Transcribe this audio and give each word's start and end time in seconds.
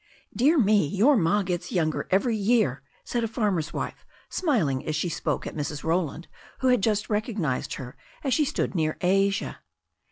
"Dear 0.35 0.57
me, 0.57 0.87
your 0.87 1.15
ma 1.15 1.43
gets 1.43 1.71
younger 1.71 2.07
every 2.09 2.35
year," 2.35 2.81
said 3.03 3.23
a 3.23 3.27
farmer's 3.27 3.71
wife, 3.71 4.03
smiling 4.29 4.83
as 4.87 4.95
she 4.95 5.09
spoke 5.09 5.45
at 5.45 5.53
Mrs. 5.55 5.83
Roland, 5.83 6.27
who 6.57 6.69
had 6.69 6.81
just 6.81 7.07
recognized 7.07 7.75
her 7.75 7.95
as 8.23 8.33
she 8.33 8.43
stood 8.45 8.73
near 8.73 8.97
Asia. 9.01 9.59